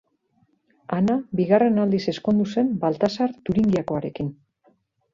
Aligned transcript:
Ana 0.99 1.17
bigarren 1.41 1.77
aldiz 1.85 2.01
ezkondu 2.15 2.49
zen 2.57 2.75
Baltasar 2.87 3.39
Turingiakoarekin. 3.51 4.37